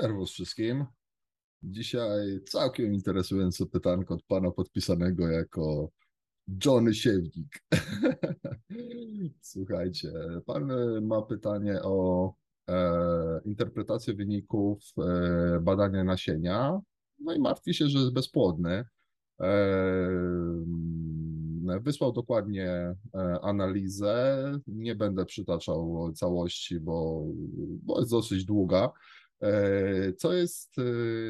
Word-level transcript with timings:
Serwus 0.00 0.32
wszystkim. 0.32 0.84
Dzisiaj 1.62 2.40
całkiem 2.48 2.94
interesujące 2.94 3.66
pytanko 3.66 4.14
od 4.14 4.22
pana 4.22 4.50
podpisanego 4.50 5.28
jako 5.28 5.90
Johnny 6.64 6.94
Siewnik. 6.94 7.64
Słuchajcie, 9.40 10.12
pan 10.46 10.72
ma 11.02 11.22
pytanie 11.22 11.82
o 11.82 12.32
e, 12.68 13.40
interpretację 13.44 14.14
wyników 14.14 14.78
e, 14.98 15.60
badania 15.60 16.04
nasienia, 16.04 16.80
no 17.18 17.34
i 17.34 17.38
martwi 17.38 17.74
się, 17.74 17.88
że 17.88 17.98
jest 17.98 18.12
bezpłodny. 18.12 18.84
E, 19.40 19.50
Wysłał 21.78 22.12
dokładnie 22.12 22.66
e, 22.66 22.96
analizę. 23.42 24.44
Nie 24.66 24.94
będę 24.94 25.24
przytaczał 25.24 26.12
całości, 26.12 26.80
bo, 26.80 27.24
bo 27.82 28.00
jest 28.00 28.10
dosyć 28.10 28.44
długa. 28.44 28.92
E, 29.42 30.12
co 30.12 30.32
jest 30.32 30.78
e, 30.78 30.82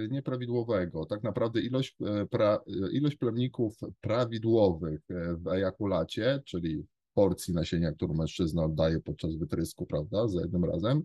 nieprawidłowego? 0.08 1.06
Tak 1.06 1.22
naprawdę 1.22 1.60
ilość, 1.60 1.96
pra, 2.30 2.60
ilość 2.92 3.16
plemników 3.16 3.76
prawidłowych 4.00 5.00
w 5.36 5.48
ejakulacie, 5.48 6.42
czyli 6.44 6.86
porcji 7.14 7.54
nasienia, 7.54 7.92
którą 7.92 8.14
mężczyzna 8.14 8.64
oddaje 8.64 9.00
podczas 9.00 9.36
wytrysku, 9.36 9.86
prawda, 9.86 10.28
za 10.28 10.40
jednym 10.40 10.64
razem, 10.64 11.02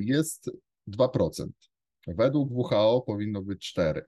jest 0.00 0.50
2%. 0.88 1.48
Według 2.06 2.50
WHO 2.50 3.04
powinno 3.06 3.42
być 3.42 3.74
4%. 3.78 4.02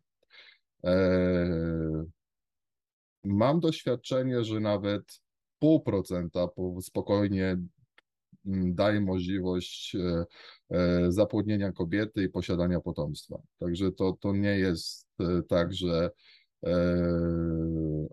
Mam 3.24 3.61
doświadczenie, 3.61 4.45
że 4.45 4.60
nawet 4.60 5.21
pół 5.59 5.80
procenta 5.80 6.49
spokojnie 6.80 7.57
daje 8.47 9.01
możliwość 9.01 9.95
e, 9.97 10.25
e, 10.71 11.13
zapłodnienia 11.13 11.73
kobiety 11.73 12.23
i 12.23 12.29
posiadania 12.29 12.80
potomstwa. 12.80 13.38
Także 13.59 13.93
to, 13.93 14.16
to 14.21 14.33
nie 14.33 14.59
jest 14.59 15.09
e, 15.21 15.43
tak, 15.49 15.75
że. 15.75 16.11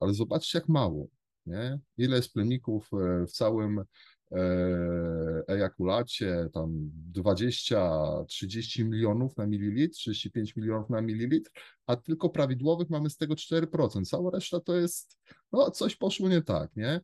Ale 0.01 0.13
zobaczcie, 0.13 0.57
jak 0.57 0.69
mało. 0.69 1.07
Nie? 1.45 1.79
Ile 1.97 2.15
jest 2.15 2.33
plemników 2.33 2.89
w 3.27 3.31
całym 3.31 3.83
ejakulacie, 5.47 6.49
tam 6.53 6.91
20-30 7.13 8.85
milionów 8.85 9.37
na 9.37 9.47
mililitr, 9.47 9.95
35 9.95 10.55
milionów 10.55 10.89
na 10.89 11.01
mililitr, 11.01 11.51
a 11.87 11.95
tylko 11.95 12.29
prawidłowych 12.29 12.89
mamy 12.89 13.09
z 13.09 13.17
tego 13.17 13.33
4%. 13.33 14.05
Cała 14.05 14.31
reszta 14.31 14.59
to 14.59 14.75
jest, 14.75 15.19
no 15.51 15.71
coś 15.71 15.95
poszło 15.95 16.29
nie 16.29 16.41
tak, 16.41 16.75
nie? 16.75 17.01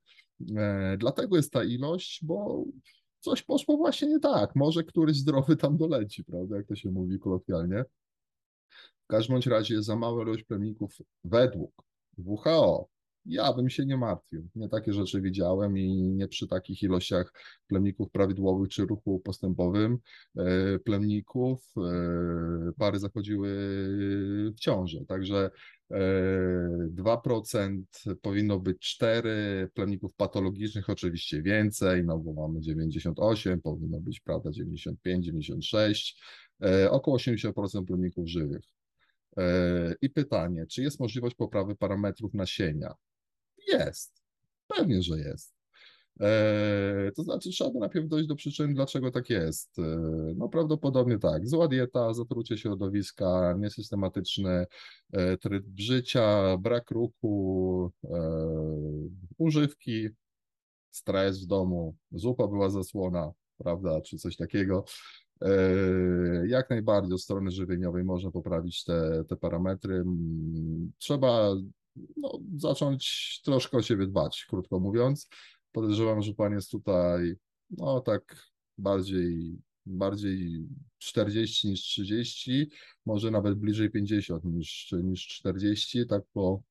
Dlatego 0.97 1.35
jest 1.35 1.53
ta 1.53 1.63
ilość, 1.63 2.19
bo 2.23 2.65
coś 3.19 3.43
poszło 3.43 3.77
właśnie 3.77 4.07
nie 4.07 4.19
tak. 4.19 4.55
Może 4.55 4.83
któryś 4.83 5.17
zdrowy 5.17 5.55
tam 5.55 5.77
doleci, 5.77 6.23
prawda, 6.23 6.57
jak 6.57 6.67
to 6.67 6.75
się 6.75 6.91
mówi 6.91 7.19
kolokwialnie. 7.19 7.85
W 9.03 9.07
każdym 9.07 9.39
razie 9.45 9.83
za 9.83 9.95
mała 9.95 10.23
ilość 10.23 10.43
plemników 10.43 10.97
według 11.23 11.71
WHO, 12.17 12.89
ja 13.25 13.53
bym 13.53 13.69
się 13.69 13.85
nie 13.85 13.97
martwił. 13.97 14.49
Nie 14.55 14.69
takie 14.69 14.93
rzeczy 14.93 15.21
widziałem 15.21 15.77
i 15.77 15.93
nie 15.93 16.27
przy 16.27 16.47
takich 16.47 16.83
ilościach 16.83 17.33
plemników 17.67 18.11
prawidłowych 18.11 18.69
czy 18.69 18.85
ruchu 18.85 19.19
postępowym 19.19 19.97
e, 20.37 20.79
plemników 20.79 21.73
e, 21.77 22.71
pary 22.77 22.99
zachodziły 22.99 23.49
w 24.55 24.59
ciąży. 24.59 25.05
Także 25.05 25.51
2% 25.91 27.81
e, 28.07 28.15
powinno 28.15 28.59
być 28.59 28.79
4, 28.79 29.69
plemników 29.73 30.13
patologicznych 30.13 30.89
oczywiście 30.89 31.41
więcej, 31.41 32.03
no 32.03 32.17
bo 32.17 32.47
mamy 32.47 32.61
98, 32.61 33.61
powinno 33.61 33.99
być 33.99 34.19
prawda 34.19 34.51
95, 34.51 35.25
96, 35.25 36.21
około 36.89 37.17
80% 37.17 37.85
plemników 37.85 38.27
żywych. 38.27 38.63
I 40.01 40.09
pytanie, 40.09 40.65
czy 40.65 40.81
jest 40.81 40.99
możliwość 40.99 41.35
poprawy 41.35 41.75
parametrów 41.75 42.33
nasienia? 42.33 42.93
Jest. 43.67 44.23
Pewnie, 44.67 45.01
że 45.01 45.19
jest. 45.19 45.58
E, 46.21 47.11
to 47.15 47.23
znaczy, 47.23 47.49
trzeba 47.49 47.69
by 47.71 47.79
najpierw 47.79 48.07
dojść 48.07 48.27
do 48.27 48.35
przyczyn, 48.35 48.73
dlaczego 48.73 49.11
tak 49.11 49.29
jest. 49.29 49.79
E, 49.79 49.83
no 50.35 50.49
prawdopodobnie 50.49 51.19
tak. 51.19 51.47
Zła 51.47 51.67
dieta, 51.67 52.13
zatrucie 52.13 52.57
środowiska, 52.57 53.55
niesystematyczny 53.59 54.65
e, 55.13 55.37
tryb 55.37 55.65
życia, 55.77 56.57
brak 56.57 56.91
ruchu, 56.91 57.91
używki, 59.37 60.07
stres 60.91 61.43
w 61.43 61.47
domu, 61.47 61.95
zupa 62.11 62.47
była 62.47 62.69
zasłona, 62.69 63.31
prawda, 63.57 64.01
czy 64.01 64.17
coś 64.17 64.35
takiego. 64.37 64.85
Jak 66.47 66.69
najbardziej 66.69 67.13
od 67.13 67.21
strony 67.21 67.51
żywieniowej 67.51 68.03
można 68.03 68.31
poprawić 68.31 68.83
te, 68.83 69.23
te 69.27 69.35
parametry. 69.35 70.03
Trzeba 70.97 71.55
no, 72.17 72.39
zacząć 72.57 73.41
troszkę 73.45 73.77
o 73.77 73.81
siebie 73.81 74.07
dbać, 74.07 74.45
krótko 74.49 74.79
mówiąc. 74.79 75.29
Podejrzewam, 75.71 76.21
że 76.21 76.33
pan 76.33 76.53
jest 76.53 76.71
tutaj, 76.71 77.35
no 77.69 78.01
tak 78.01 78.47
bardziej, 78.77 79.57
bardziej 79.85 80.67
40 80.97 81.67
niż 81.67 81.81
30, 81.81 82.69
może 83.05 83.31
nawet 83.31 83.55
bliżej 83.55 83.89
50 83.89 84.43
niż, 84.43 84.95
niż 85.03 85.27
40, 85.27 86.07
tak 86.07 86.23
po 86.33 86.61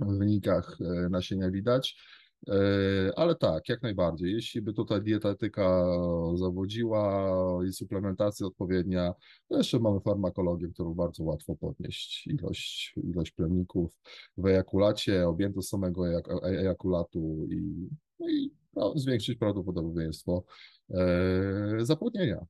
wynikach 0.00 0.78
e, 0.80 1.08
nasienia 1.08 1.50
widać. 1.50 1.96
E, 2.48 3.12
ale 3.16 3.34
tak, 3.34 3.68
jak 3.68 3.82
najbardziej. 3.82 4.32
Jeśli 4.32 4.62
by 4.62 4.72
tutaj 4.72 5.02
dietetyka 5.02 5.84
zawodziła 6.34 7.30
i 7.68 7.72
suplementacja 7.72 8.46
odpowiednia, 8.46 9.14
to 9.48 9.56
jeszcze 9.56 9.78
mamy 9.78 10.00
farmakologię, 10.00 10.68
którą 10.68 10.94
bardzo 10.94 11.24
łatwo 11.24 11.56
podnieść. 11.56 12.26
Ilość, 12.26 12.94
ilość 13.04 13.30
plemników 13.30 13.98
w 14.36 14.46
ejakulacie, 14.46 15.28
objętość 15.28 15.68
samego 15.68 16.08
ejakulatu 16.44 17.46
i, 17.50 17.88
no 18.18 18.28
i 18.28 18.54
no, 18.74 18.92
zwiększyć 18.96 19.38
prawdopodobieństwo 19.38 20.44
e, 20.90 20.98
zapłodnienia. 21.80 22.46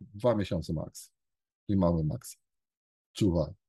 Dwa 0.00 0.34
miesiące 0.34 0.72
maks 0.72 1.12
i 1.68 1.76
mały 1.76 2.04
maks. 2.04 2.38
Czuwaj. 3.12 3.65